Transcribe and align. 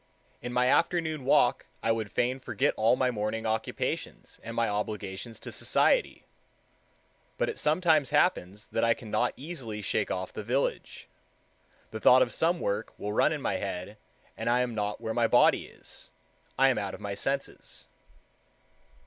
In 0.41 0.51
my 0.51 0.65
afternoon 0.67 1.25
walk 1.25 1.67
I 1.83 1.91
would 1.91 2.11
fain 2.11 2.39
forget 2.39 2.73
all 2.75 2.95
my 2.95 3.11
morning 3.11 3.45
occupations 3.45 4.39
and 4.41 4.55
my 4.55 4.67
obligations 4.67 5.39
to 5.41 5.51
society. 5.51 6.25
But 7.37 7.49
it 7.49 7.59
sometimes 7.59 8.09
happens 8.09 8.67
that 8.69 8.83
I 8.83 8.95
cannot 8.95 9.35
easily 9.37 9.79
shake 9.83 10.09
off 10.09 10.33
the 10.33 10.43
village. 10.43 11.07
The 11.91 11.99
thought 11.99 12.23
of 12.23 12.33
some 12.33 12.59
work 12.59 12.97
will 12.97 13.13
run 13.13 13.31
in 13.31 13.43
my 13.43 13.57
head 13.57 13.95
and 14.35 14.49
I 14.49 14.61
am 14.61 14.73
not 14.73 15.01
where 15.01 15.13
my 15.13 15.27
body 15.27 15.67
is—I 15.67 16.69
am 16.69 16.79
out 16.79 16.95
of 16.95 16.99
my 16.99 17.13
senses. 17.13 17.85